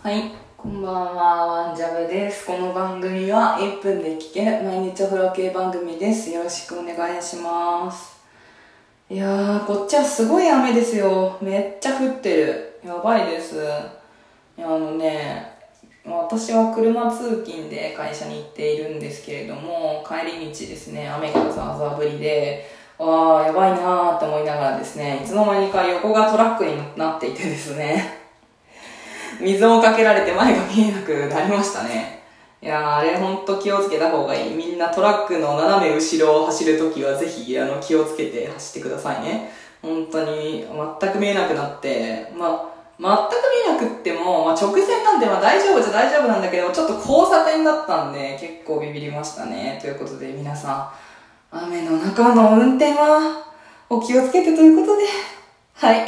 [0.00, 2.46] はい、こんばんは、ワンジャブです。
[2.46, 6.30] この番組は1分で聞け、毎日お風呂系番組です。
[6.30, 8.16] よろしくお願いします。
[9.10, 11.36] いやー、こっちはすごい雨ですよ。
[11.42, 12.80] めっちゃ降ってる。
[12.84, 13.56] やばいです。
[13.56, 15.52] いや、あのね、
[16.04, 22.70] 私は車通勤で会社に行っているんですけれども、帰り道ですね、雨がザーザー降りで、
[23.00, 28.27] あー、やばいなーって思いながらですね、いつの間にか横がトラックになっていてですね、
[29.40, 32.18] 水をかけられて前が見えなくなりましたね。
[32.60, 34.54] いやー、あれほんと気をつけた方がいい。
[34.54, 39.50] みんなトラックの斜め後ろを走るときはぜひ、あの、気をつけて走ってくださいね。
[39.80, 40.66] 本当に、
[41.00, 49.78] 全く見えなくなって、まあ、全く見えなくっても、まあ、直線なんで、まあ、大丈夫じゃ大丈夫なんだけど、ちょっと交差点だったんで、結構ビビりましたね。
[49.80, 50.92] ということで、皆さ
[51.52, 53.46] ん、雨の中の運転は、
[53.88, 55.04] お気をつけてということで、
[55.74, 56.06] はい。